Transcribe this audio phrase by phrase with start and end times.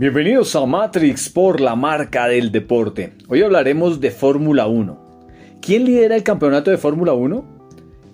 [0.00, 3.12] Bienvenidos a Matrix por la marca del deporte.
[3.28, 5.28] Hoy hablaremos de Fórmula 1.
[5.60, 7.44] ¿Quién lidera el campeonato de Fórmula 1?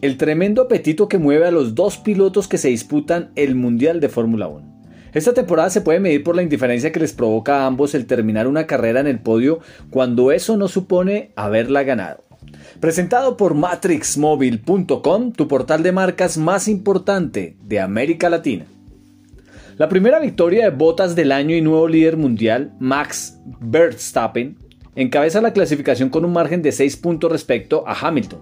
[0.02, 4.08] El tremendo apetito que mueve a los dos pilotos que se disputan el Mundial de
[4.08, 4.82] Fórmula 1.
[5.14, 8.48] Esta temporada se puede medir por la indiferencia que les provoca a ambos el terminar
[8.48, 12.24] una carrera en el podio cuando eso no supone haberla ganado.
[12.80, 18.66] Presentado por matrixmobile.com, tu portal de marcas más importante de América Latina.
[19.78, 24.56] La primera victoria de botas del año y nuevo líder mundial, Max Verstappen,
[24.94, 28.40] encabeza la clasificación con un margen de 6 puntos respecto a Hamilton.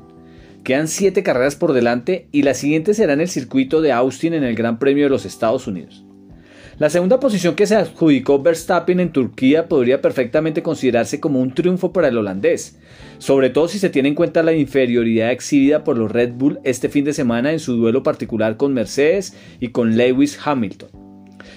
[0.63, 4.45] Quedan 7 carreras por delante y la siguiente será en el circuito de Austin en
[4.45, 6.05] el Gran Premio de los Estados Unidos.
[6.79, 11.93] La segunda posición que se adjudicó Verstappen en Turquía podría perfectamente considerarse como un triunfo
[11.93, 12.79] para el holandés,
[13.19, 16.89] sobre todo si se tiene en cuenta la inferioridad exhibida por los Red Bull este
[16.89, 21.04] fin de semana en su duelo particular con Mercedes y con Lewis Hamilton.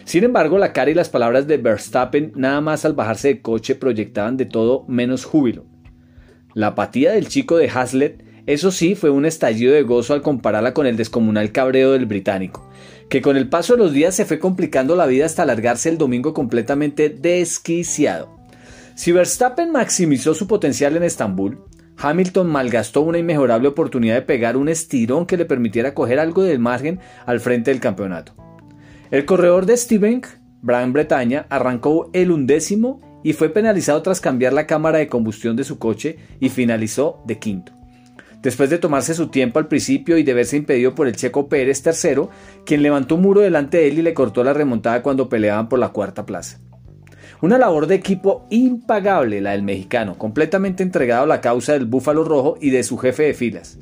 [0.04, 3.76] Sin embargo, la cara y las palabras de Verstappen nada más al bajarse de coche
[3.76, 5.66] proyectaban de todo menos júbilo.
[6.54, 10.74] La apatía del chico de Hazlet, eso sí, fue un estallido de gozo al compararla
[10.74, 12.70] con el descomunal cabreo del británico,
[13.10, 15.98] que con el paso de los días se fue complicando la vida hasta alargarse el
[15.98, 18.38] domingo completamente desquiciado.
[18.96, 21.60] Si Verstappen maximizó su potencial en Estambul,
[21.98, 26.60] Hamilton malgastó una inmejorable oportunidad de pegar un estirón que le permitiera coger algo del
[26.60, 28.47] margen al frente del campeonato.
[29.10, 30.22] El corredor de Steven,
[30.62, 35.64] Brian Bretaña, arrancó el undécimo y fue penalizado tras cambiar la cámara de combustión de
[35.64, 37.72] su coche y finalizó de quinto.
[38.42, 41.82] Después de tomarse su tiempo al principio y de verse impedido por el checo Pérez
[41.82, 42.30] tercero,
[42.66, 45.80] quien levantó un muro delante de él y le cortó la remontada cuando peleaban por
[45.80, 46.60] la cuarta plaza.
[47.42, 52.24] Una labor de equipo impagable la del mexicano, completamente entregado a la causa del Búfalo
[52.26, 53.80] Rojo y de su jefe de filas.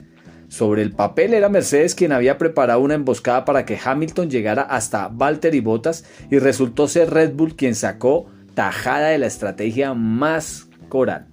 [0.47, 5.07] Sobre el papel era Mercedes quien había preparado una emboscada para que Hamilton llegara hasta
[5.07, 11.27] Valtteri Bottas y resultó ser Red Bull quien sacó tajada de la estrategia más coral.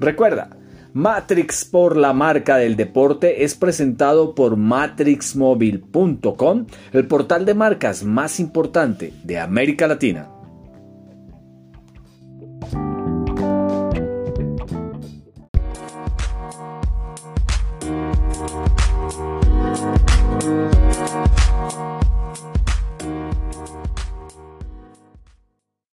[0.00, 0.50] Recuerda,
[0.94, 8.38] Matrix por la marca del deporte es presentado por matrixmobile.com, el portal de marcas más
[8.38, 10.28] importante de América Latina.